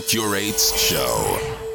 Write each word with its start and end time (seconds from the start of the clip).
Curates 0.00 0.76
Show. 0.76 1.65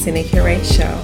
Christina 0.00 0.24
Curate 0.24 0.64
Show. 0.64 0.96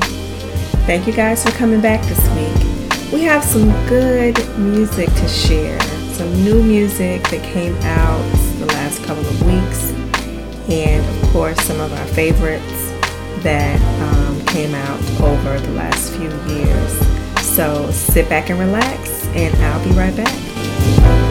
Thank 0.86 1.06
you 1.06 1.12
guys 1.12 1.44
for 1.44 1.50
coming 1.50 1.82
back 1.82 2.02
this 2.06 2.18
week. 2.30 3.12
We 3.12 3.24
have 3.24 3.44
some 3.44 3.68
good 3.90 4.38
music 4.58 5.10
to 5.10 5.28
share, 5.28 5.78
some 6.14 6.32
new 6.42 6.62
music 6.62 7.22
that 7.24 7.42
came 7.42 7.76
out 7.82 8.22
the 8.58 8.64
last 8.64 9.04
couple 9.04 9.26
of 9.26 9.42
weeks, 9.42 9.90
and 10.70 11.04
of 11.04 11.30
course, 11.30 11.60
some 11.60 11.78
of 11.78 11.92
our 11.92 12.06
favorites 12.06 12.90
that 13.42 13.78
um, 14.00 14.46
came 14.46 14.74
out 14.74 14.98
over 15.20 15.60
the 15.60 15.72
last 15.72 16.14
few 16.14 16.30
years. 16.54 17.44
So 17.44 17.90
sit 17.90 18.30
back 18.30 18.48
and 18.48 18.58
relax, 18.58 19.26
and 19.34 19.54
I'll 19.56 19.84
be 19.84 19.90
right 19.90 20.16
back. 20.16 21.25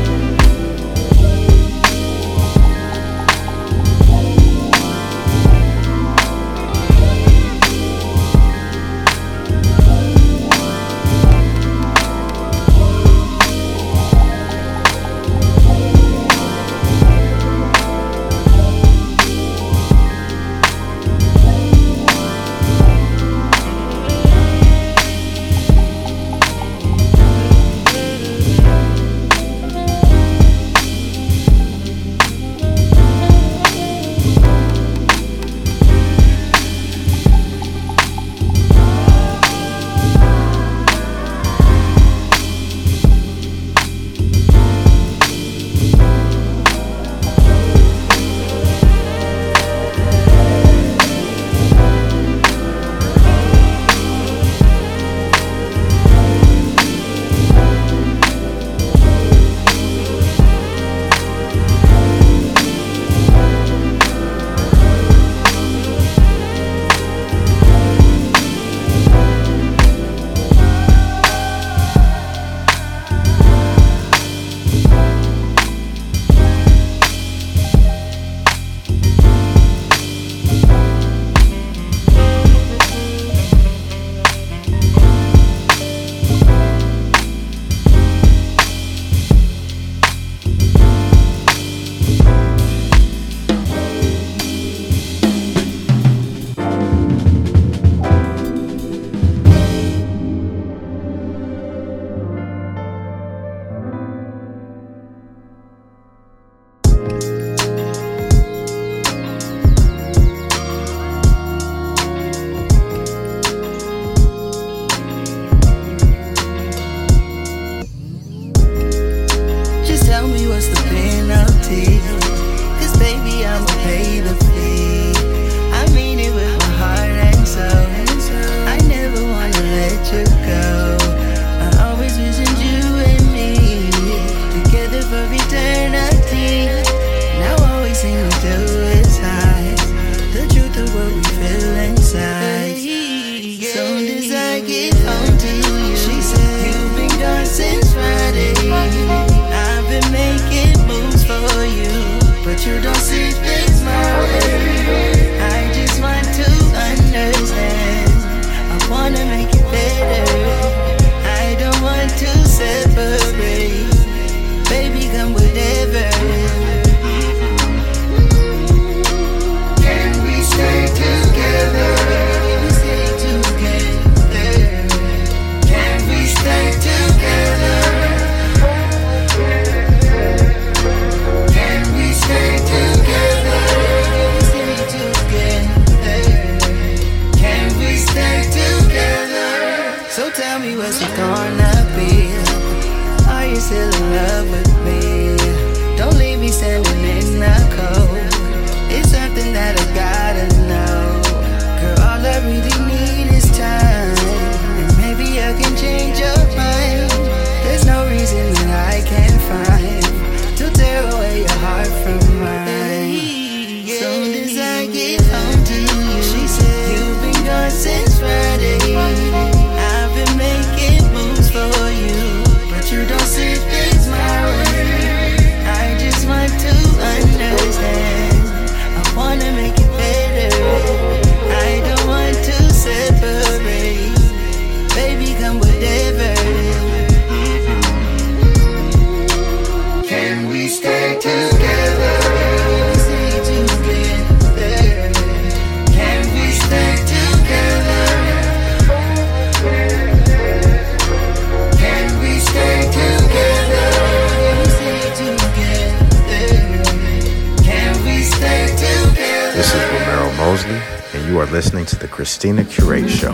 Listening 261.55 261.85
to 261.85 261.95
The 261.95 262.07
Christina 262.09 262.65
Curate 262.65 263.09
Show. 263.09 263.33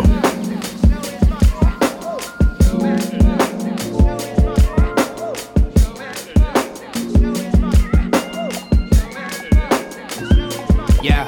Yeah, 11.02 11.26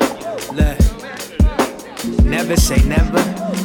look. 0.54 0.78
Never 2.26 2.56
say 2.58 2.78
never. 2.88 3.18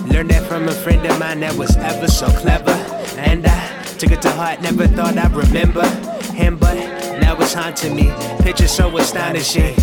Learned 0.09 0.31
that 0.31 0.47
from 0.49 0.67
a 0.67 0.73
friend 0.73 1.05
of 1.05 1.19
mine 1.19 1.41
that 1.41 1.55
was 1.55 1.77
ever 1.77 2.09
so 2.09 2.29
clever. 2.29 2.71
And 3.19 3.47
I 3.47 3.83
took 3.99 4.11
it 4.11 4.23
to 4.23 4.31
heart, 4.31 4.63
never 4.63 4.87
thought 4.87 5.19
I'd 5.19 5.33
remember 5.33 5.87
him, 6.33 6.57
but 6.57 6.77
now 7.21 7.37
it's 7.39 7.53
haunting 7.53 7.95
me. 7.95 8.11
Picture 8.41 8.69
so 8.69 8.97
astonishing. 8.97 9.75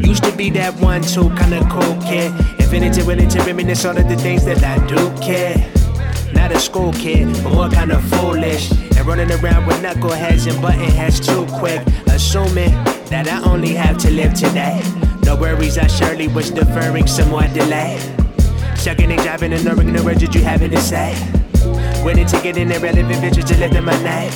Used 0.00 0.22
to 0.22 0.32
be 0.36 0.48
that 0.50 0.78
one, 0.78 1.02
two 1.02 1.28
kinda 1.34 1.66
cool 1.68 2.00
kid. 2.02 2.32
Infinity 2.74 3.06
willing 3.06 3.28
to 3.28 3.38
reminisce 3.44 3.84
all 3.84 3.96
of 3.96 4.08
the 4.08 4.16
things 4.16 4.44
that 4.46 4.60
I 4.64 4.84
do 4.88 5.08
care. 5.22 5.54
Not 6.32 6.50
a 6.50 6.58
school 6.58 6.92
kid, 6.92 7.32
but 7.44 7.52
more 7.52 7.68
kinda 7.68 8.00
foolish. 8.00 8.68
And 8.96 9.06
running 9.06 9.30
around 9.30 9.64
with 9.66 9.80
knuckleheads 9.80 10.50
and 10.50 10.60
button 10.60 10.90
heads 10.90 11.20
too 11.20 11.46
quick. 11.52 11.80
Assuming 12.08 12.72
that 13.10 13.28
I 13.28 13.48
only 13.48 13.74
have 13.74 13.96
to 13.98 14.10
live 14.10 14.34
today. 14.34 14.82
No 15.24 15.36
worries, 15.36 15.78
I 15.78 15.86
surely 15.86 16.26
was 16.26 16.50
deferring 16.50 17.06
some 17.06 17.28
more 17.28 17.46
delay. 17.54 17.96
Shucking 18.74 19.12
and 19.12 19.20
jiving 19.20 19.54
and 19.54 19.64
knowing 19.64 19.92
the 19.92 20.02
words 20.02 20.22
that 20.22 20.34
you 20.34 20.42
having 20.42 20.72
to 20.72 20.80
say. 20.80 21.14
Winning 22.04 22.26
to 22.26 22.40
get 22.40 22.56
in 22.56 22.72
irrelevant 22.72 23.22
bitches 23.22 23.44
to 23.50 23.56
live 23.56 23.76
in 23.76 23.84
my 23.84 24.02
name. 24.02 24.32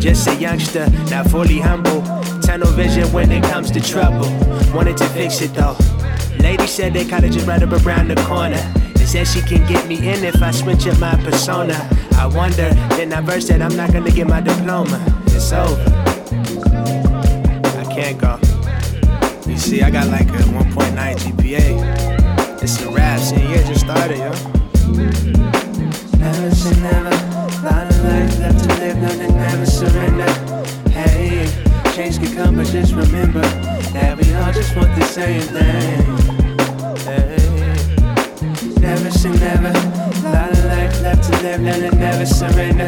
Just 0.00 0.26
a 0.26 0.34
youngster, 0.36 0.88
not 1.10 1.28
fully 1.28 1.58
humble. 1.58 2.00
Tunnel 2.40 2.72
vision 2.72 3.12
when 3.12 3.30
it 3.30 3.44
comes 3.44 3.70
to 3.72 3.80
trouble. 3.82 4.30
Wanted 4.72 4.96
to 4.96 5.06
fix 5.10 5.42
it 5.42 5.52
though. 5.52 5.76
Lady 6.42 6.66
said 6.66 6.92
they 6.92 7.04
college 7.04 7.36
is 7.36 7.44
right 7.44 7.62
up 7.62 7.72
around 7.86 8.08
the 8.08 8.16
corner. 8.24 8.60
And 8.84 9.08
said 9.08 9.26
she 9.28 9.40
can 9.42 9.66
get 9.66 9.86
me 9.86 9.96
in 9.96 10.24
if 10.24 10.42
I 10.42 10.50
switch 10.50 10.86
up 10.88 10.98
my 10.98 11.14
persona. 11.22 11.88
I 12.16 12.26
wonder, 12.26 12.70
then 12.96 13.12
I 13.12 13.20
verse 13.20 13.46
that 13.48 13.62
I'm 13.62 13.76
not 13.76 13.92
gonna 13.92 14.10
get 14.10 14.26
my 14.26 14.40
diploma. 14.40 14.98
It's 15.26 15.52
over. 15.52 15.82
I 17.78 17.84
can't 17.94 18.18
go. 18.18 18.38
You 19.48 19.56
see, 19.56 19.82
I 19.82 19.90
got 19.90 20.08
like 20.08 20.28
a 20.28 20.42
1.9 20.52 21.16
GPA. 21.16 22.62
It's 22.62 22.80
a 22.80 22.90
rap, 22.90 23.20
senior 23.20 23.48
year 23.48 23.64
just 23.64 23.80
started, 23.80 24.18
yo. 24.18 24.30
Never 26.18 26.54
say 26.54 26.80
never. 26.80 27.10
Lot 27.62 27.86
of 27.86 28.04
life 28.04 28.38
left 28.40 28.64
to 28.64 28.68
live, 28.80 28.96
nothing 28.98 29.34
never 29.36 29.66
surrender. 29.66 30.30
Hey, 30.90 31.46
change 31.94 32.18
can 32.18 32.34
come, 32.34 32.56
but 32.56 32.66
just 32.66 32.94
remember 32.94 33.42
that 33.92 34.16
we 34.16 34.34
all 34.34 34.52
just 34.52 34.74
want 34.76 34.94
the 34.98 35.04
same 35.04 35.42
thing. 35.42 36.31
Never 38.80 39.10
say 39.10 39.30
never. 39.30 39.72
Lot 40.28 40.52
of 40.52 40.64
life 40.66 41.02
left 41.02 41.24
to 41.24 41.42
live, 41.42 41.60
never 41.60 42.24
surrender. 42.24 42.86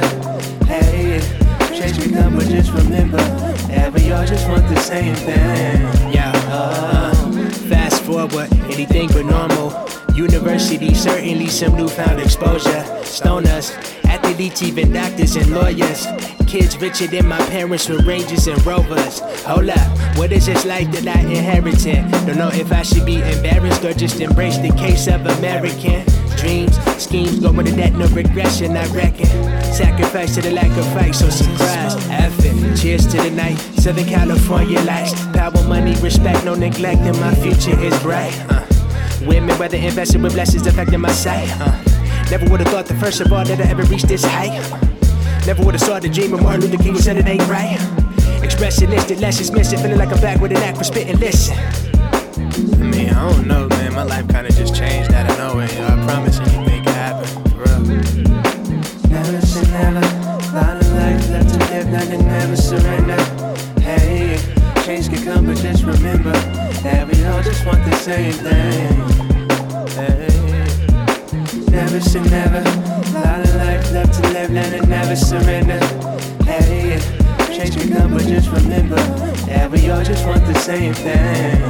Hey, 0.67 1.21
change 1.77 2.13
come, 2.13 2.37
but 2.37 2.47
just 2.47 2.73
remember 2.73 3.17
that 3.17 3.93
we 3.93 4.13
all 4.13 4.25
just 4.25 4.49
want 4.49 4.69
the 4.69 4.79
same 4.81 5.17
thing. 5.17 5.81
Yeah, 6.13 6.31
uh, 6.47 7.13
fast 7.69 8.05
forward, 8.05 8.53
anything 8.73 9.09
but 9.09 9.27
normal. 9.27 9.73
University, 10.15 10.95
certainly 10.95 11.49
some 11.49 11.77
newfound 11.77 12.21
exposure. 12.21 12.85
Stoners, 13.03 13.75
athletes, 14.25 14.63
even 14.63 14.93
doctors 14.93 15.37
and 15.37 15.51
lawyers. 15.51 16.07
Kids 16.47 16.77
richer 16.79 17.07
than 17.07 17.27
my 17.27 17.39
parents 17.49 17.89
with 17.89 18.07
ranges 18.07 18.47
and 18.47 18.65
rovers. 18.67 19.21
Hold 19.45 19.69
up, 19.69 20.17
what 20.17 20.33
is 20.33 20.47
this 20.47 20.65
life 20.65 20.91
that 20.93 21.17
I 21.17 21.21
inherited? 21.21 22.11
Don't 22.27 22.39
know 22.39 22.49
if 22.49 22.73
I 22.73 22.83
should 22.83 23.07
be 23.07 23.17
embarrassed 23.17 23.85
or 23.85 23.93
just 23.93 24.21
embrace 24.21 24.59
the 24.59 24.73
case 24.73 25.07
of 25.09 25.27
American 25.39 26.05
dreams. 26.37 26.77
Schemes 27.03 27.41
go 27.41 27.53
to 27.53 27.73
that, 27.73 27.93
no 27.93 28.07
regression, 28.09 28.77
I 28.77 28.87
reckon. 28.95 29.27
Sacrifice 29.73 30.35
to 30.37 30.43
the 30.43 30.53
lack 30.53 30.71
of 30.77 30.87
fight, 30.93 31.15
so 31.15 31.29
surprise. 31.29 31.95
It. 31.97 32.79
Cheers 32.81 33.07
to 33.07 33.17
the 33.19 33.31
night. 33.31 33.57
Southern 33.81 34.05
California 34.07 34.81
lights. 34.81 35.15
Power, 35.29 35.63
money, 35.69 35.95
respect, 36.01 36.45
no 36.45 36.55
neglect, 36.55 37.01
and 37.03 37.19
my 37.21 37.35
future 37.35 37.79
is 37.81 37.97
bright. 38.03 38.35
Uh. 38.49 38.67
Women, 39.27 39.57
whether 39.59 39.79
invested 39.79 40.23
with 40.23 40.35
blessings 40.35 40.67
affecting 40.67 41.01
my 41.01 41.13
sight. 41.13 41.49
Uh, 41.61 41.94
never 42.31 42.49
would've 42.51 42.69
thought 42.69 42.87
the 42.87 42.95
first 42.95 43.21
of 43.21 43.33
all 43.33 43.45
that 43.45 43.61
I 43.61 43.65
ever 43.71 43.83
reached 43.85 44.09
this 44.09 44.25
height. 44.25 44.53
Never 45.47 45.63
would've 45.63 45.81
saw 45.81 45.99
the 45.99 46.09
dream 46.09 46.33
of 46.35 46.43
Martin 46.43 46.63
Luther 46.63 46.83
King 46.83 46.97
said 46.97 47.17
it 47.17 47.27
ain't 47.27 47.47
right. 47.49 47.79
Expressing 48.43 48.93
instant 48.93 49.21
lessons 49.21 49.51
missing, 49.51 49.79
feeling 49.79 49.99
like 49.99 50.11
I'm 50.11 50.21
back 50.21 50.41
with 50.41 50.53
an 50.53 50.59
act 50.59 50.79
for 50.79 50.85
spitting. 50.85 51.19
Listen. 51.19 51.57
I 51.57 52.87
mean, 52.87 53.11
I 53.11 53.31
don't 53.31 53.47
know, 53.47 53.69
man. 53.69 53.95
My 53.95 54.05
life 54.05 54.29
kinda 54.29 54.51
just 54.53 54.75
changed 54.75 55.13
out 55.13 55.31
of 55.31 55.39
nowhere. 55.39 55.69
Yo. 55.73 55.85
I 55.85 56.05
promise 56.07 56.39
anything 56.41 56.85
can 56.85 56.95
happen, 56.95 57.27
for 57.51 57.59
real. 57.59 57.81
Never 59.11 59.41
say 59.47 59.71
never. 59.71 60.01
Lot 60.55 60.77
of 60.77 60.93
life 60.93 61.31
left 61.31 61.49
to 61.51 61.59
live, 61.73 61.89
nothing 61.89 62.27
never 62.27 62.57
surrender. 62.57 63.21
Hey, 63.81 64.39
change 64.85 65.09
can 65.09 65.25
come, 65.25 65.47
but 65.47 65.57
just 65.57 65.85
remember 65.85 66.33
that 66.33 67.09
we 67.09 67.25
all 67.25 67.43
just 67.43 67.67
want 67.67 67.85
the 67.85 67.97
same 67.97 68.33
thing. 68.33 69.25
Hey, 69.97 70.34
never 71.75 72.01
say 72.01 72.23
never. 72.23 72.63
Lot 73.19 73.41
of 73.41 73.55
life 73.57 73.93
left 73.93 74.15
to 74.15 74.33
live, 74.33 74.51
nothing 74.51 74.89
never 74.89 75.17
surrender. 75.17 75.81
Hey, 76.45 77.01
change 77.55 77.77
come, 77.93 78.13
but 78.13 78.23
just 78.23 78.51
remember 78.51 78.97
that 79.47 79.71
we 79.71 79.91
all 79.91 80.05
just 80.05 80.25
want 80.27 80.47
the 80.47 80.55
same 80.55 80.95
thing. 80.95 81.61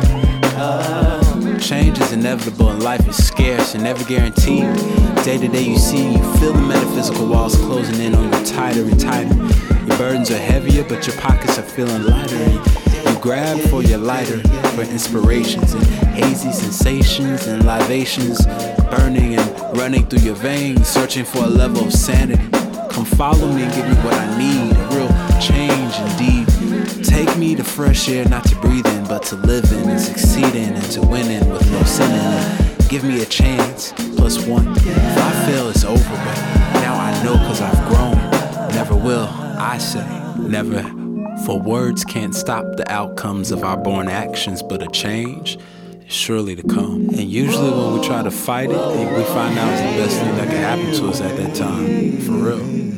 Oh. 0.56 1.58
Change 1.58 1.98
is 2.00 2.12
inevitable 2.12 2.68
and 2.70 2.82
life 2.82 3.06
is 3.08 3.16
scarce 3.16 3.74
and 3.74 3.84
never 3.84 4.04
guaranteed. 4.04 4.64
Day 5.24 5.38
to 5.38 5.48
day, 5.48 5.62
you 5.62 5.78
see, 5.78 6.12
you 6.12 6.34
feel 6.34 6.52
the 6.52 6.60
metaphysical 6.60 7.26
walls 7.26 7.56
closing 7.56 8.00
in 8.00 8.14
on 8.14 8.24
you 8.24 8.46
tighter 8.46 8.82
and 8.82 9.00
tighter. 9.00 9.34
Your 9.86 9.98
burdens 9.98 10.30
are 10.30 10.38
heavier, 10.38 10.84
but 10.84 11.06
your 11.06 11.16
pockets 11.16 11.58
are 11.58 11.62
feeling 11.62 12.04
lighter. 12.04 12.36
And 12.36 13.08
you 13.08 13.20
grab 13.20 13.58
for 13.70 13.82
your 13.82 13.98
lighter 13.98 14.40
for 14.74 14.82
inspirations 14.82 15.72
and 15.72 15.84
hazy 16.14 16.52
sensations 16.52 17.46
and 17.46 17.64
libations 17.64 18.46
burning 18.90 19.34
and 19.36 19.63
running 19.74 20.06
through 20.06 20.20
your 20.20 20.34
veins, 20.36 20.86
searching 20.88 21.24
for 21.24 21.44
a 21.44 21.48
level 21.48 21.84
of 21.84 21.92
sanity. 21.92 22.48
Come 22.90 23.04
follow 23.04 23.50
me 23.52 23.62
and 23.62 23.74
give 23.74 23.86
me 23.86 23.94
what 23.96 24.14
I 24.14 24.38
need, 24.38 24.76
a 24.76 24.88
real 24.94 25.08
change 25.40 25.94
indeed. 26.10 27.04
Take 27.04 27.36
me 27.36 27.54
to 27.56 27.64
fresh 27.64 28.08
air, 28.08 28.24
not 28.28 28.44
to 28.48 28.56
breathe 28.56 28.86
in, 28.86 29.04
but 29.04 29.22
to 29.24 29.36
live 29.36 29.70
in 29.72 29.88
and 29.90 30.00
succeed 30.00 30.54
in 30.54 30.74
and 30.74 30.90
to 30.92 31.00
win 31.02 31.30
in 31.30 31.48
with 31.50 31.70
no 31.70 31.82
sin 31.82 32.10
in 32.10 32.70
it. 32.70 32.88
Give 32.88 33.04
me 33.04 33.22
a 33.22 33.26
chance, 33.26 33.92
plus 34.16 34.46
one. 34.46 34.68
If 34.76 35.18
I 35.18 35.46
fail, 35.46 35.68
it's 35.68 35.84
over, 35.84 35.98
but 35.98 36.38
now 36.74 36.94
I 36.94 37.24
know 37.24 37.34
cause 37.34 37.60
I've 37.60 37.88
grown. 37.88 38.14
Never 38.74 38.94
will, 38.94 39.28
I 39.58 39.78
say, 39.78 40.06
never. 40.38 40.82
For 41.44 41.60
words 41.60 42.04
can't 42.04 42.34
stop 42.34 42.76
the 42.76 42.90
outcomes 42.90 43.50
of 43.50 43.64
our 43.64 43.76
born 43.76 44.08
actions, 44.08 44.62
but 44.62 44.82
a 44.82 44.86
change 44.88 45.58
surely 46.06 46.56
to 46.56 46.62
come. 46.62 47.08
And 47.08 47.30
usually 47.30 47.70
when 47.70 47.98
we 47.98 48.06
try 48.06 48.22
to 48.22 48.30
fight 48.30 48.70
it, 48.70 48.76
we 48.76 49.24
find 49.24 49.58
out 49.58 49.72
it's 49.72 49.80
the 49.80 50.02
best 50.02 50.18
thing 50.20 50.36
that 50.36 50.48
can 50.48 50.56
happen 50.56 50.92
to 50.94 51.08
us 51.08 51.20
at 51.20 51.36
that 51.36 51.54
time. 51.54 52.20
For 52.20 52.32
real. 52.32 52.93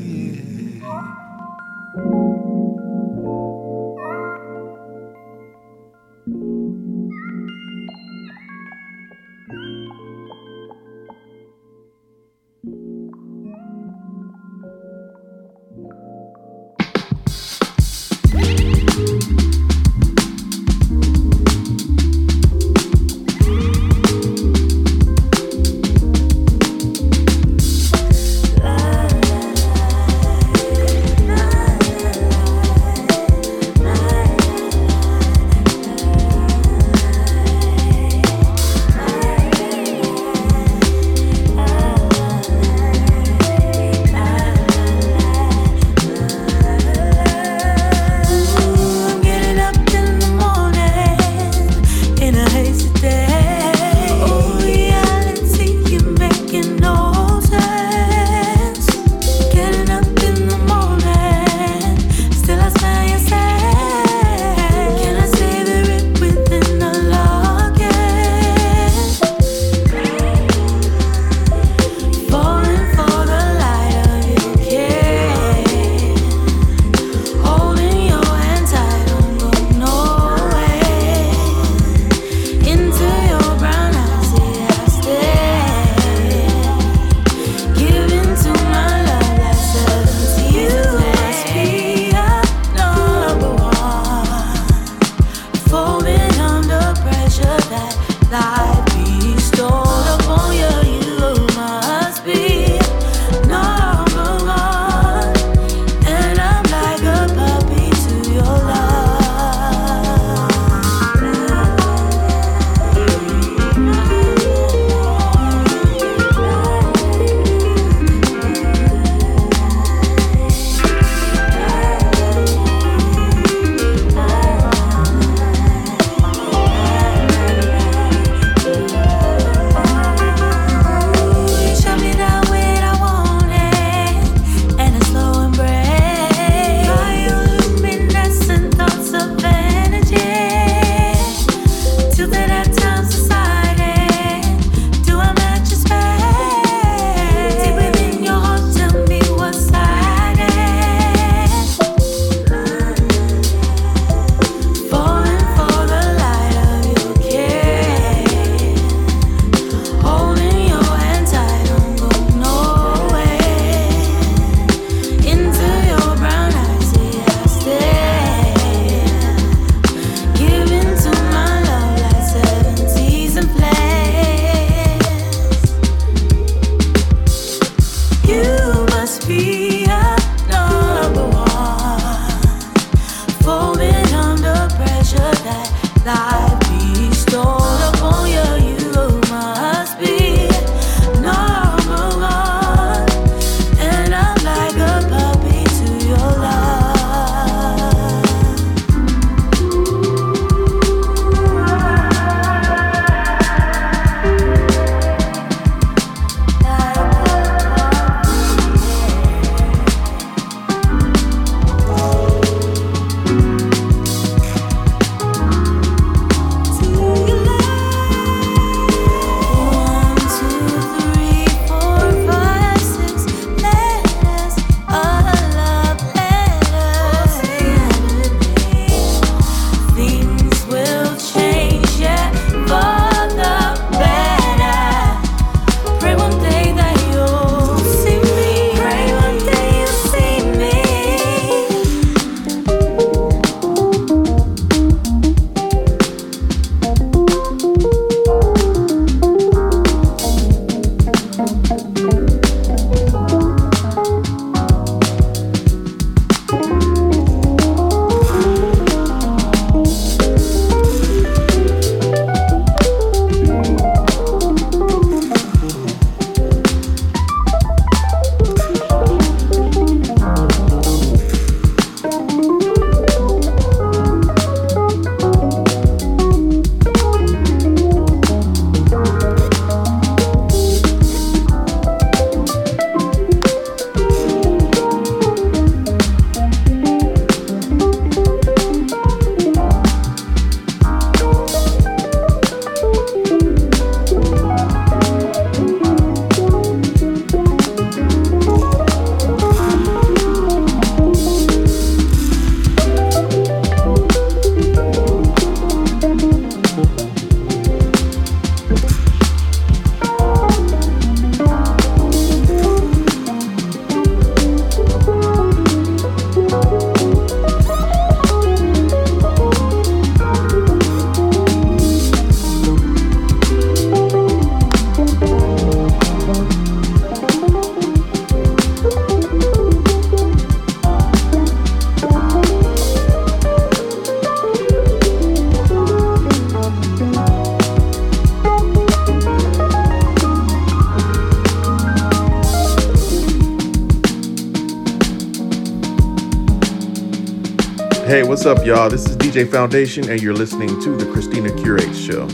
What's 348.47 348.61
up, 348.61 348.65
y'all? 348.65 348.89
This 348.89 349.05
is 349.09 349.17
DJ 349.17 349.51
Foundation, 349.51 350.09
and 350.09 350.23
you're 350.23 350.33
listening 350.33 350.69
to 350.81 350.97
The 350.97 351.05
Christina 351.11 351.53
Curate 351.61 351.93
Show. 351.97 352.29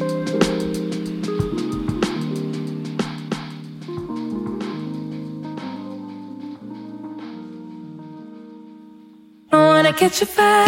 I 9.53 9.57
wanna 9.57 9.95
catch 9.95 10.21
a 10.21 10.27
fire. 10.27 10.62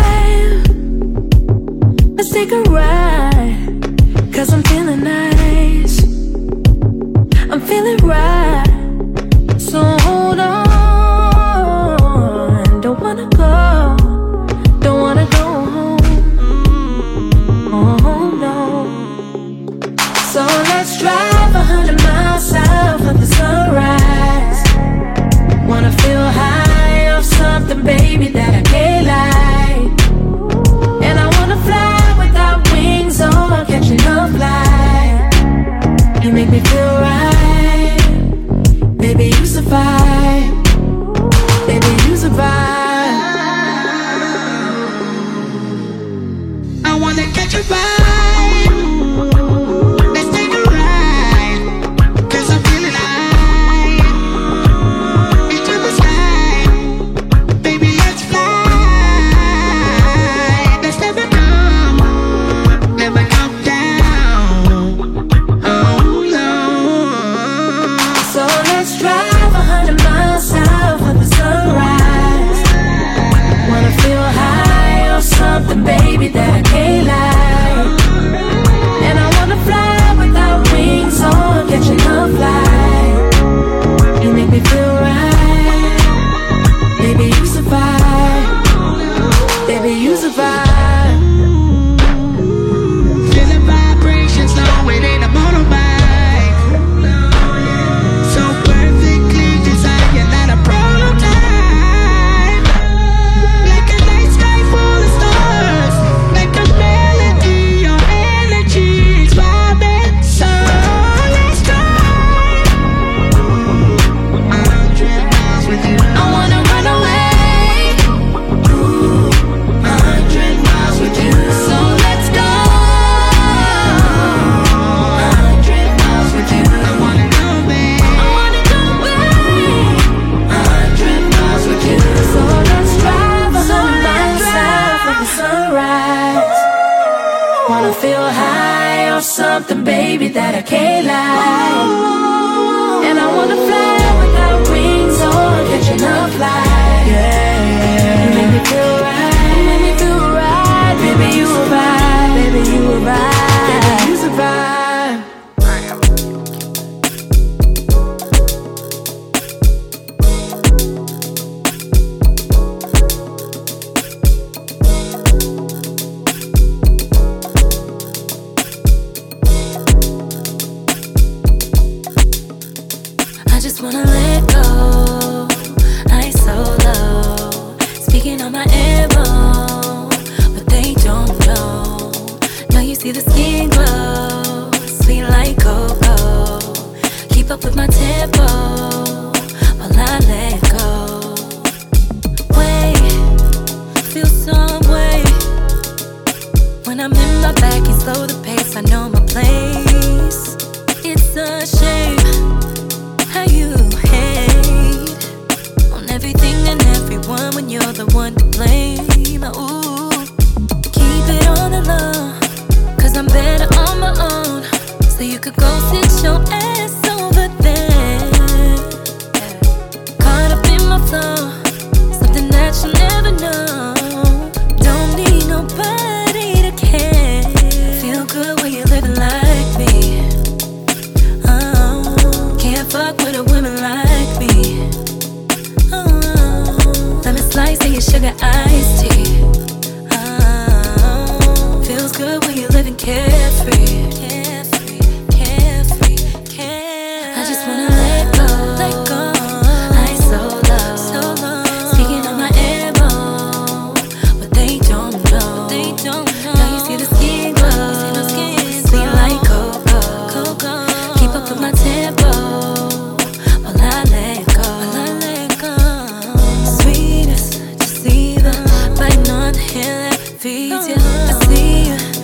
I 271.30 271.32
see 271.46 271.88
you. 271.88 272.14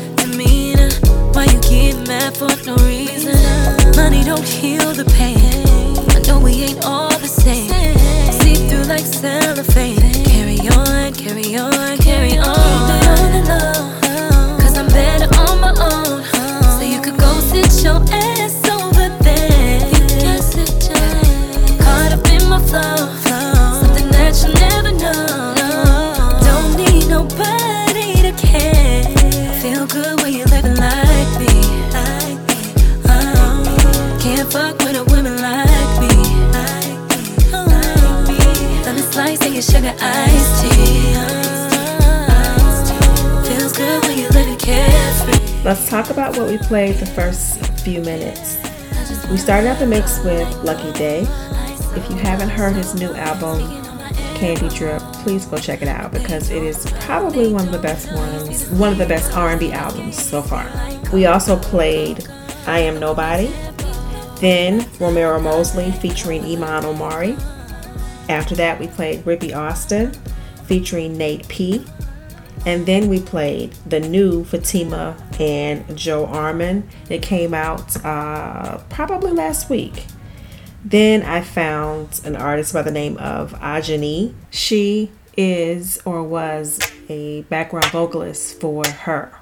Why 1.35 1.44
you 1.44 1.61
get 1.61 2.09
mad 2.09 2.37
for 2.37 2.48
no 2.66 2.74
reason? 2.85 3.37
Money 3.96 4.24
don't 4.24 4.46
heal 4.46 4.92
the 4.92 5.05
pain. 5.16 5.49
Let's 45.70 45.88
talk 45.88 46.11
about 46.11 46.37
what 46.37 46.48
we 46.48 46.59
played 46.59 46.96
the 46.96 47.06
first 47.06 47.64
few 47.83 48.00
minutes. 48.00 48.56
We 49.30 49.37
started 49.37 49.68
out 49.68 49.78
the 49.78 49.87
mix 49.87 50.18
with 50.24 50.52
Lucky 50.64 50.90
Daye. 50.98 51.28
If 51.94 52.11
you 52.11 52.16
haven't 52.16 52.48
heard 52.48 52.74
his 52.74 52.96
new 52.96 53.14
album, 53.14 53.61
Candy 54.35 54.68
Drip, 54.70 55.00
please 55.22 55.46
go 55.46 55.59
check 55.59 55.80
it 55.80 55.87
out 55.87 56.11
because 56.11 56.50
it 56.50 56.64
is 56.64 56.92
probably 57.02 57.52
one 57.52 57.66
of 57.66 57.70
the 57.70 57.78
best 57.78 58.12
ones, 58.12 58.68
one 58.70 58.90
of 58.90 58.98
the 58.98 59.06
best 59.06 59.33
R&B 59.33 59.70
albums 59.70 60.20
so 60.20 60.42
far. 60.42 60.68
We 61.12 61.26
also 61.26 61.56
played 61.56 62.26
I 62.66 62.80
Am 62.80 62.98
Nobody, 62.98 63.54
then 64.40 64.85
Romero 64.98 65.38
Mosley 65.38 65.92
featuring 65.92 66.44
Iman 66.46 66.85
Omari. 66.85 67.37
After 68.28 68.56
that, 68.56 68.80
we 68.80 68.88
played 68.88 69.24
Rippy 69.24 69.54
Austin 69.54 70.14
featuring 70.64 71.16
Nate 71.16 71.46
P. 71.46 71.87
And 72.66 72.85
then 72.87 73.09
we 73.09 73.20
played 73.20 73.73
the 73.87 74.01
new 74.01 74.44
Fatima 74.44 75.16
and 75.38 75.96
Joe 75.96 76.27
Armon. 76.27 76.83
It 77.09 77.23
came 77.23 77.55
out 77.55 78.05
uh, 78.05 78.79
probably 78.90 79.33
last 79.33 79.70
week. 79.70 80.07
Then 80.85 81.23
I 81.23 81.40
found 81.40 82.20
an 82.25 82.37
artist 82.37 82.73
by 82.73 82.83
the 82.83 82.90
name 82.90 83.16
of 83.18 83.53
Ajanee. 83.55 84.35
She 84.51 85.11
is 85.37 86.01
or 86.05 86.23
was 86.23 86.81
a 87.09 87.42
background 87.42 87.87
vocalist 87.87 88.61
for 88.61 88.87
her. 88.87 89.33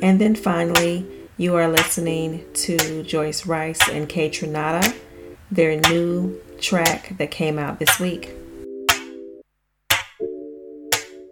And 0.00 0.20
then 0.20 0.34
finally, 0.34 1.06
you 1.36 1.54
are 1.56 1.68
listening 1.68 2.44
to 2.52 3.02
Joyce 3.02 3.46
Wrice 3.46 3.88
and 3.88 4.08
Kaytranada, 4.08 4.94
their 5.50 5.78
new 5.80 6.40
track 6.60 7.14
that 7.18 7.30
came 7.30 7.58
out 7.58 7.78
this 7.78 7.98
week. 8.00 8.37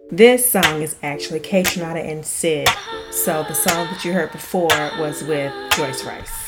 This 0.09 0.49
song 0.49 0.81
is 0.81 0.95
actually 1.03 1.41
Kaytranada 1.41 2.01
and 2.01 2.25
Syd. 2.25 2.69
So 3.11 3.43
the 3.43 3.53
song 3.53 3.87
that 3.87 4.05
you 4.05 4.13
heard 4.13 4.31
before 4.31 4.69
was 4.97 5.21
with 5.21 5.51
Joyce 5.73 6.05
Wrice. 6.05 6.46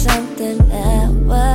something 0.00 0.56
that 0.70 1.10
was 1.28 1.49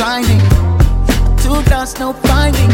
grinding. 0.00 0.40
Two 1.42 1.62
dots, 1.68 1.98
no 1.98 2.14
finding. 2.14 2.72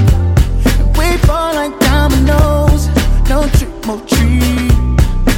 We 0.96 1.16
fall 1.26 1.54
like 1.54 1.76
dominoes. 1.80 2.86
No 3.28 3.48
triple 3.58 3.98
tree. 4.10 4.70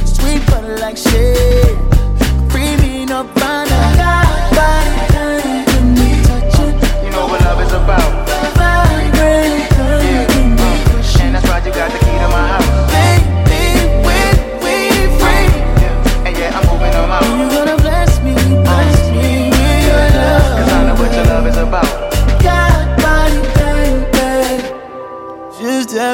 Sweet 0.05 0.45
butter 0.45 0.77
like 0.77 0.97
shade. 0.97 1.77
Creaming 2.51 3.07
no 3.07 3.21
on 3.21 4.28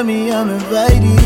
me, 0.02 0.30
I'm 0.30 0.50
invited. 0.50 1.25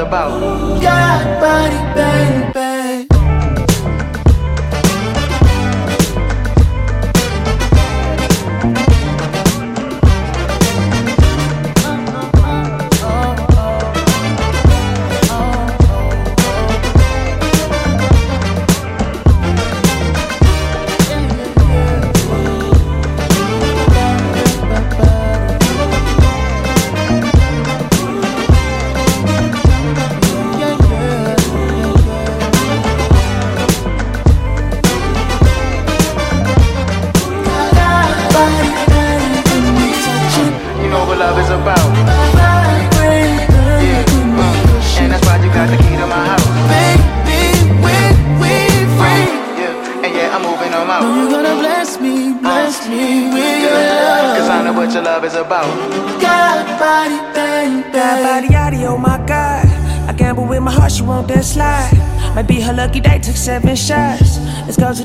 about. 0.00 0.80
Got 0.80 1.40
body 1.40 1.76
bang. 1.94 2.39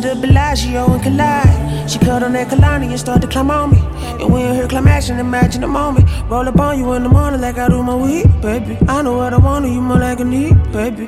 to 0.05 0.15
Bellagio 0.15 0.93
and 0.93 1.01
collide. 1.01 1.89
She 1.89 1.99
cut 1.99 2.21
on 2.23 2.33
that 2.33 2.47
Kalani 2.47 2.89
and 2.89 2.99
start 2.99 3.21
to 3.21 3.27
climb 3.27 3.49
on 3.49 3.71
me. 3.71 3.79
And 4.21 4.31
we 4.33 4.43
in 4.43 4.55
her 4.55 4.67
climaxing, 4.67 5.19
imagine 5.19 5.61
the 5.61 5.67
moment. 5.67 6.07
Roll 6.29 6.47
up 6.47 6.59
on 6.59 6.77
you 6.77 6.93
in 6.93 7.03
the 7.03 7.09
morning 7.09 7.41
like 7.41 7.57
I 7.57 7.67
do 7.69 7.81
my 7.81 7.95
weed, 7.95 8.27
baby. 8.41 8.77
I 8.87 9.01
know 9.01 9.17
what 9.17 9.33
I 9.33 9.37
want, 9.37 9.65
you 9.65 9.81
more 9.81 9.97
like 9.97 10.19
a 10.19 10.25
need, 10.25 10.55
baby. 10.71 11.05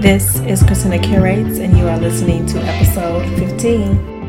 This 0.00 0.40
is 0.40 0.62
Christina 0.62 0.98
Curates, 0.98 1.58
and 1.58 1.76
you 1.76 1.86
are 1.86 1.98
listening 1.98 2.46
to 2.46 2.58
episode 2.62 3.28
15. 3.38 4.19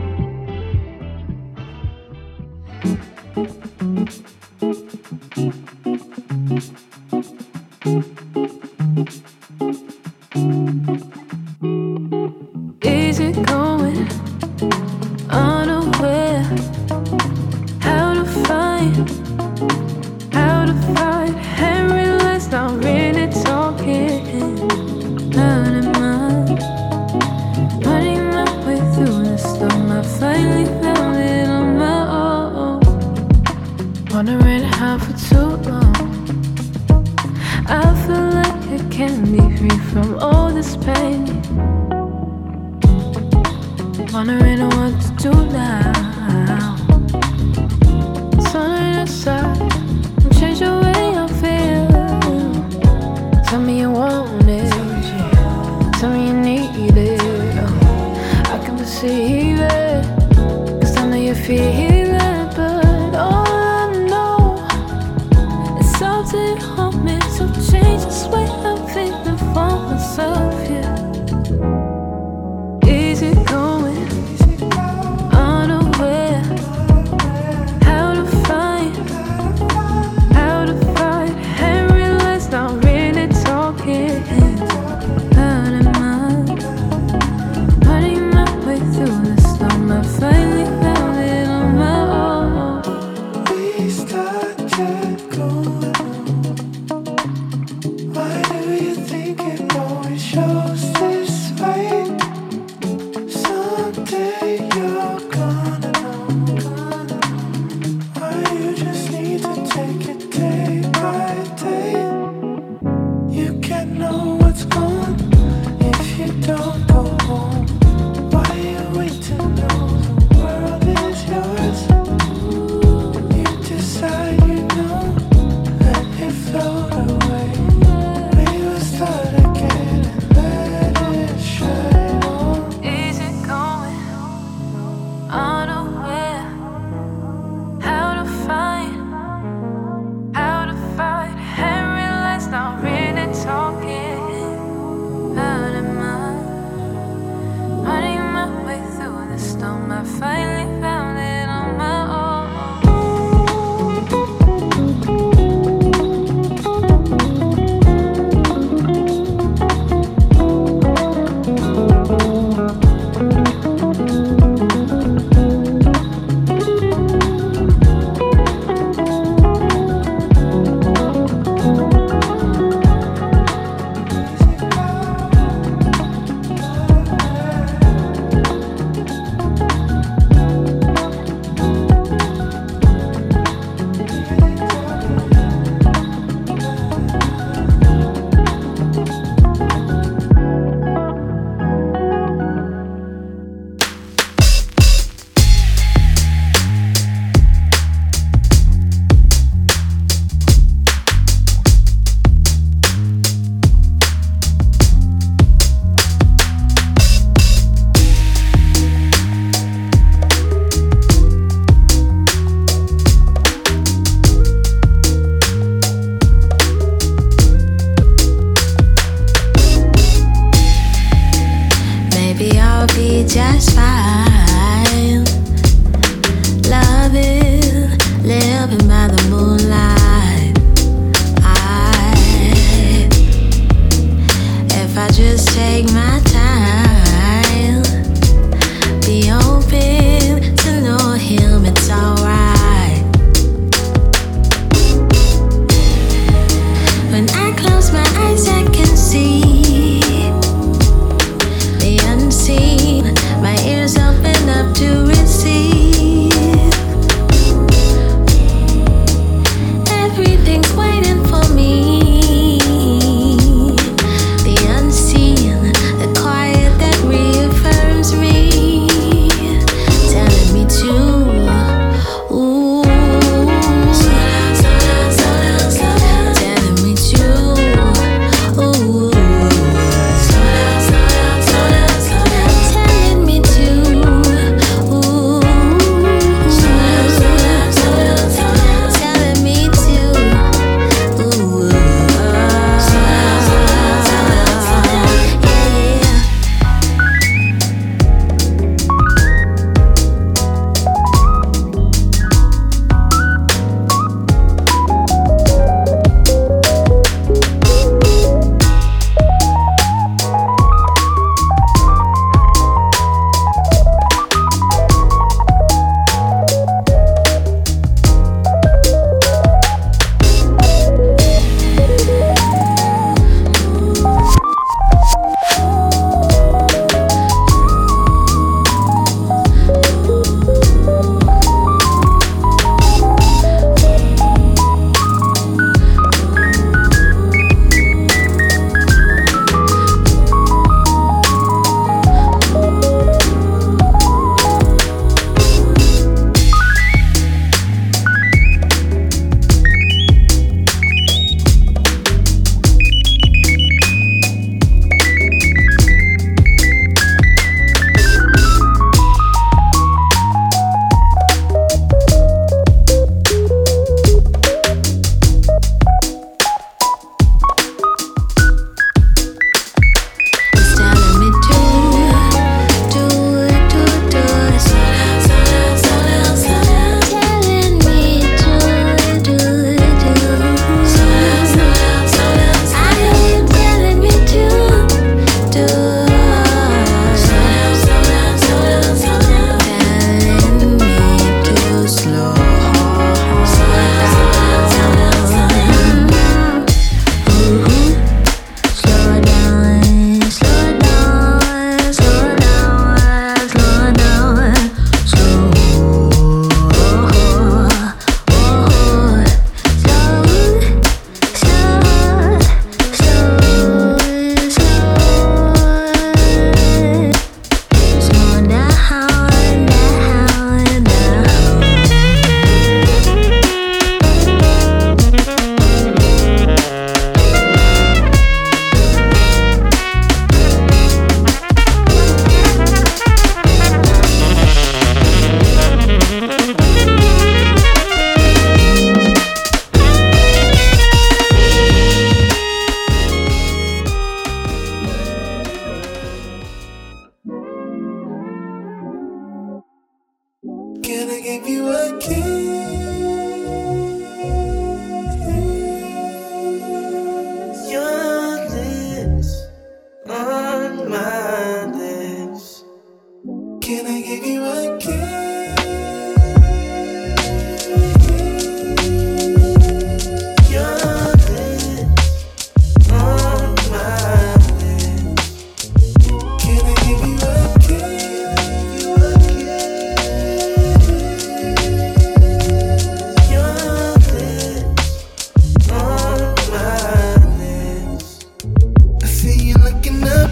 see 489.21 489.49
you 489.49 489.55
looking 489.65 490.01
up. 490.03 490.31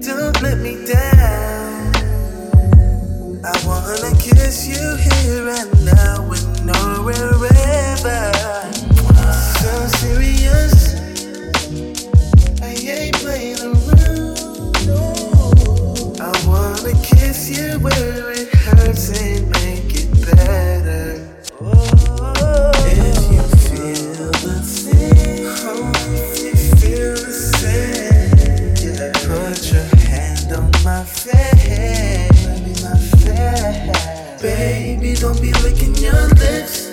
Don't 0.00 0.40
let 0.42 0.58
me 0.58 0.74
down. 0.86 1.92
I 3.44 3.54
wanna 3.66 4.12
kiss 4.22 4.68
you 4.68 4.86
here 5.06 5.48
and 5.58 5.84
now. 5.84 6.07
gon' 35.20 35.40
be 35.40 35.52
licking 35.64 35.96
your 35.96 36.28
lips. 36.38 36.86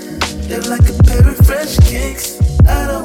They're 0.47 0.61
like 0.61 0.87
a 0.89 1.03
pair 1.03 1.27
of 1.27 1.37
fresh 1.45 1.77
kicks. 1.79 2.39
I 2.65 2.87
don't 2.87 3.04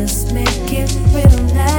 just 0.00 0.32
make 0.32 0.72
it 0.72 0.90
real 1.12 1.54
now. 1.54 1.69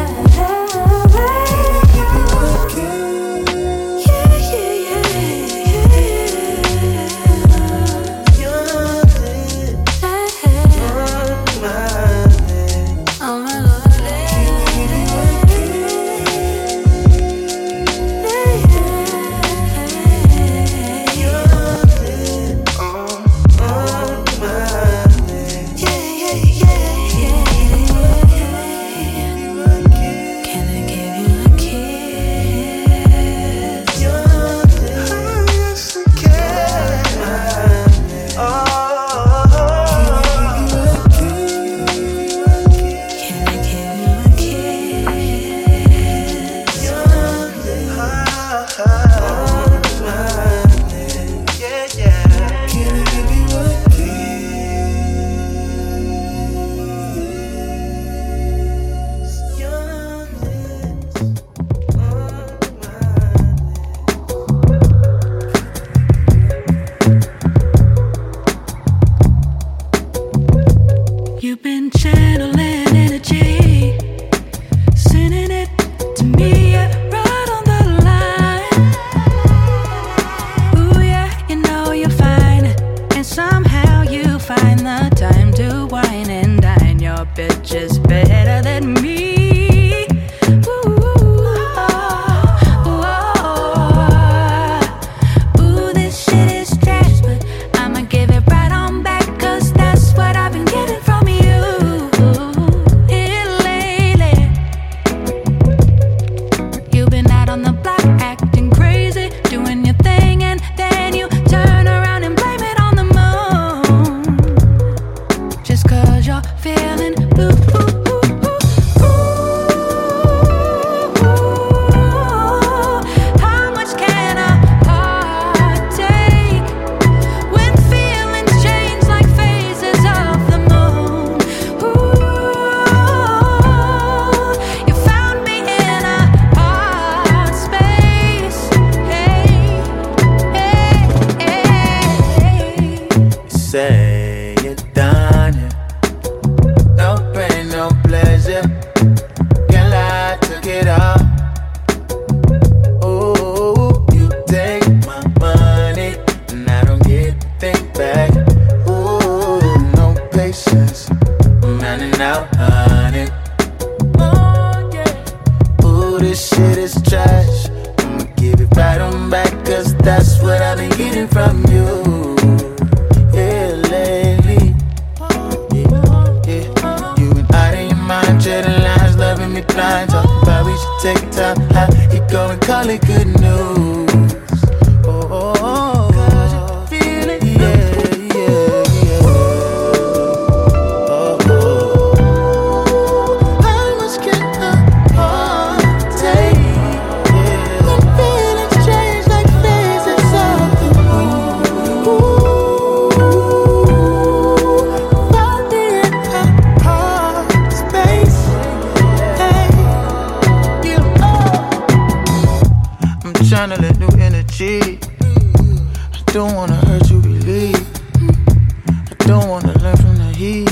Don't 219.32 219.48
wanna 219.48 219.72
learn 219.80 219.96
from 219.96 220.18
the 220.18 220.30
heat. 220.36 220.68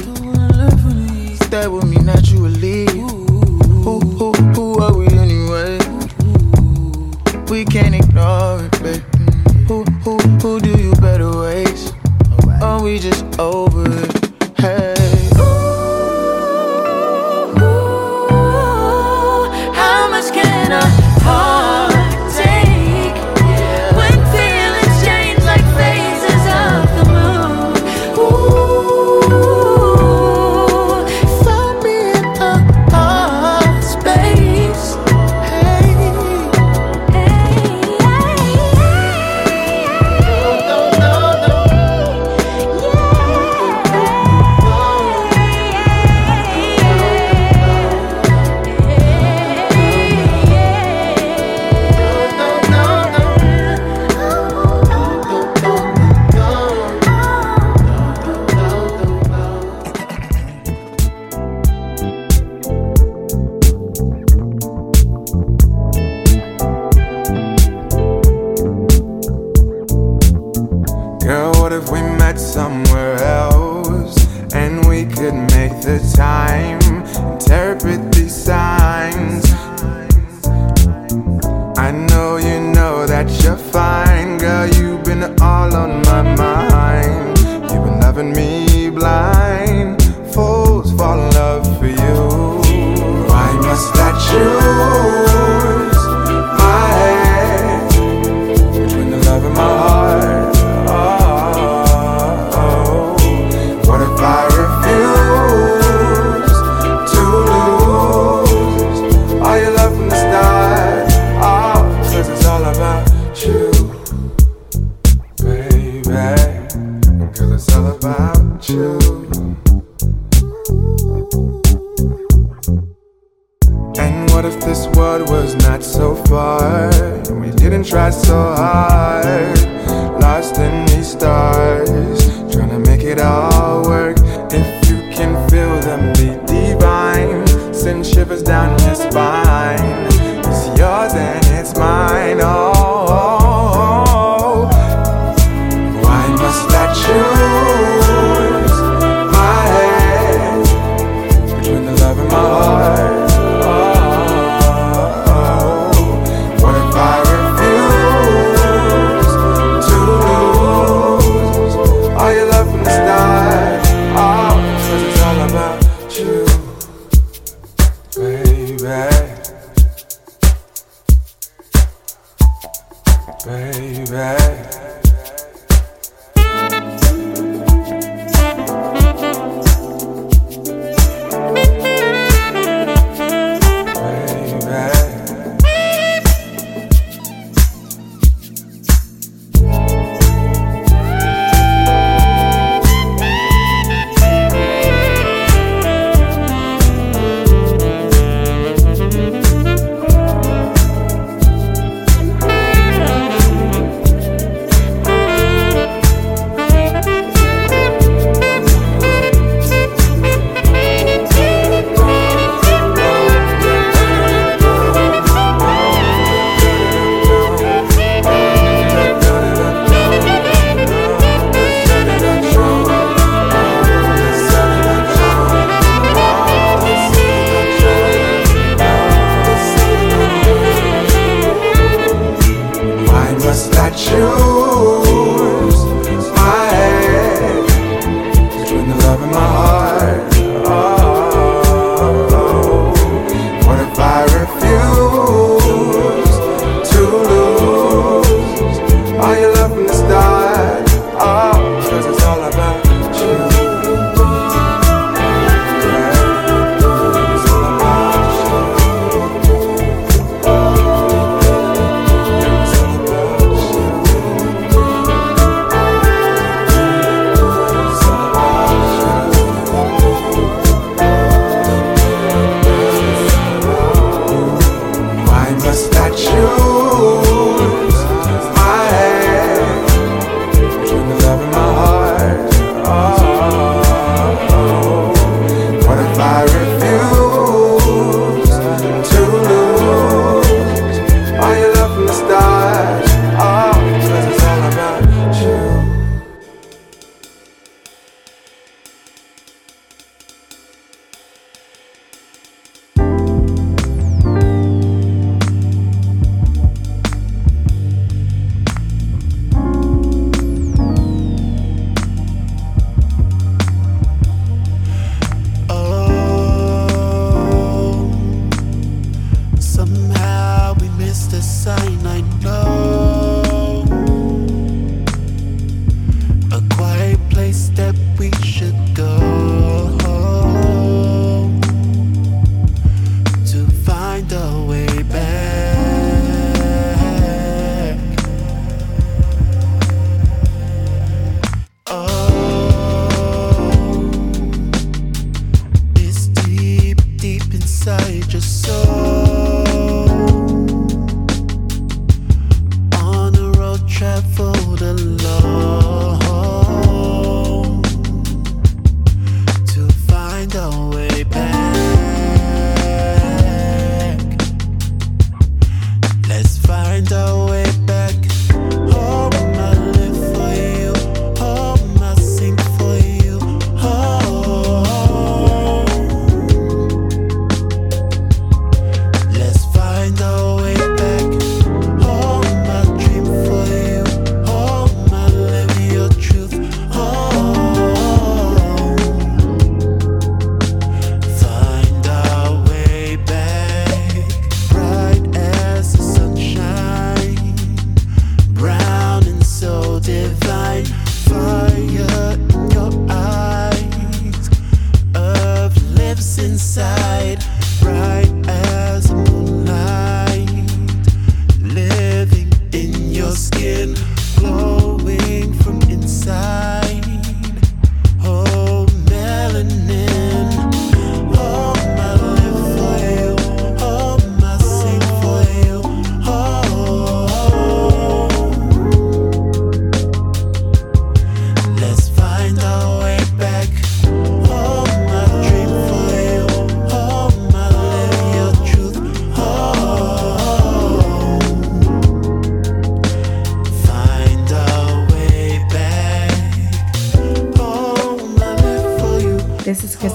Stay 1.43 1.65
with 1.69 1.85
me 1.85 1.95
naturally. 1.95 2.58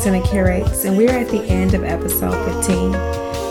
Is 0.07 0.29
Curates, 0.29 0.85
and 0.85 0.99
we're 0.99 1.09
at 1.09 1.29
the 1.29 1.43
end 1.45 1.73
of 1.73 1.83
episode 1.83 2.35
15. 2.63 2.93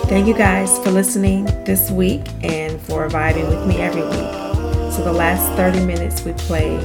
Thank 0.08 0.28
you 0.28 0.36
guys 0.36 0.78
for 0.80 0.92
listening 0.92 1.46
this 1.64 1.90
week 1.90 2.22
and 2.44 2.80
for 2.82 3.08
vibing 3.08 3.50
with 3.50 3.66
me 3.68 3.78
every 3.78 4.04
week. 4.04 4.94
So, 4.94 5.04
the 5.04 5.12
last 5.12 5.52
30 5.58 5.84
minutes 5.84 6.24
we 6.24 6.34
played 6.34 6.80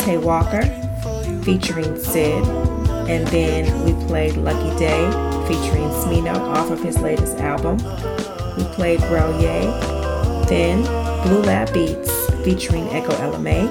Tay 0.00 0.16
Walker 0.16 0.62
featuring 1.44 1.94
Syd, 1.98 2.42
and 3.06 3.28
then 3.28 3.84
we 3.84 3.92
played 4.06 4.38
Lucky 4.38 4.78
Daye 4.78 5.10
featuring 5.46 5.90
Smino 5.90 6.34
off 6.34 6.70
of 6.70 6.82
his 6.82 6.98
latest 6.98 7.36
album. 7.36 7.76
We 8.56 8.64
played 8.72 9.00
Grelier, 9.00 10.46
then 10.48 10.84
Blue 11.24 11.42
Lab 11.42 11.70
Beats 11.74 12.30
featuring 12.44 12.86
Ego 12.86 13.14
Ella 13.16 13.38
May, 13.38 13.70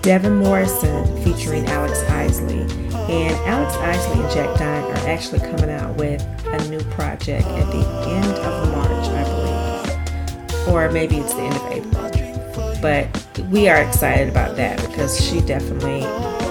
Devin 0.00 0.34
Morrison 0.34 1.22
featuring 1.22 1.64
Alex 1.66 2.02
Isley. 2.08 2.91
And 3.10 3.34
Alex 3.46 3.74
Isley 3.76 4.22
and 4.22 4.32
Jack 4.32 4.58
Dine 4.58 4.84
are 4.84 5.08
actually 5.08 5.40
coming 5.40 5.70
out 5.70 5.96
with 5.96 6.22
a 6.46 6.68
new 6.68 6.82
project 6.90 7.46
at 7.46 7.66
the 7.66 7.84
end 8.08 8.26
of 8.26 8.68
March, 8.70 9.08
I 9.08 9.24
believe. 9.24 10.68
Or 10.68 10.90
maybe 10.90 11.16
it's 11.16 11.34
the 11.34 11.42
end 11.42 11.56
of 11.56 11.72
April. 11.72 12.78
But 12.80 13.38
we 13.50 13.68
are 13.68 13.82
excited 13.82 14.28
about 14.28 14.56
that 14.56 14.80
because 14.88 15.20
she 15.20 15.40
definitely, 15.40 16.00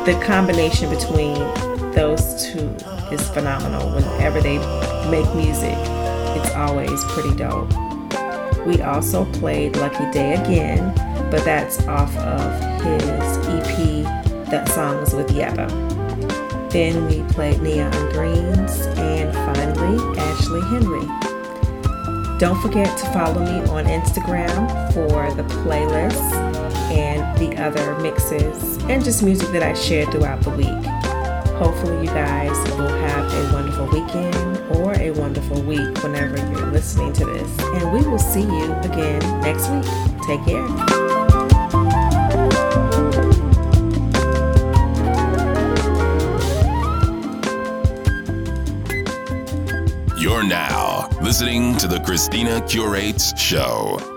the 0.05 0.21
combination 0.25 0.89
between 0.89 1.35
those 1.93 2.43
two 2.43 2.69
is 3.11 3.27
phenomenal. 3.29 3.89
Whenever 3.93 4.39
they 4.39 4.57
make 5.09 5.33
music, 5.35 5.75
it's 6.37 6.51
always 6.55 7.03
pretty 7.05 7.35
dope. 7.35 7.69
We 8.65 8.81
also 8.81 9.25
played 9.33 9.75
Lucky 9.77 10.09
Daye 10.11 10.35
again, 10.35 10.93
but 11.31 11.43
that's 11.43 11.85
off 11.87 12.15
of 12.17 12.81
his 12.81 13.37
EP. 13.47 14.05
That 14.51 14.69
song 14.69 14.99
was 14.99 15.13
with 15.13 15.29
Yebba. 15.29 15.90
Then 16.71 17.05
we 17.07 17.21
played 17.33 17.61
Neon 17.61 17.91
Greens 18.11 18.79
and 18.97 19.33
finally 19.33 20.17
Ashley 20.17 20.61
Henry. 20.61 21.05
Don't 22.39 22.59
forget 22.61 22.97
to 22.97 23.05
follow 23.07 23.43
me 23.43 23.59
on 23.69 23.85
Instagram 23.85 24.93
for 24.93 25.33
the 25.35 25.43
playlists 25.55 26.31
and 26.91 27.37
the 27.37 27.61
other 27.61 27.99
mixes 27.99 28.77
and 28.85 29.03
just 29.03 29.21
music 29.21 29.49
that 29.49 29.63
I 29.63 29.73
share 29.73 30.05
throughout 30.11 30.41
the 30.41 30.51
week. 30.51 30.85
Hopefully, 31.57 32.05
you 32.05 32.07
guys 32.07 32.57
will 32.71 32.87
have 32.87 33.31
a 33.31 33.53
wonderful 33.53 33.85
weekend 33.87 34.57
or 34.77 34.93
a 34.93 35.11
wonderful 35.11 35.61
week 35.63 36.01
whenever 36.01 36.37
you're 36.37 36.71
listening 36.71 37.11
to 37.13 37.25
this. 37.25 37.59
And 37.59 37.91
we 37.91 38.07
will 38.09 38.17
see 38.17 38.41
you 38.41 38.73
again 38.75 39.19
next 39.41 39.69
week. 39.69 39.85
Take 40.25 40.45
care. 40.45 41.10
You're 50.21 50.43
now 50.43 51.09
listening 51.19 51.75
to 51.77 51.87
the 51.87 51.99
Christina 51.99 52.61
Curates 52.67 53.35
Show. 53.41 54.10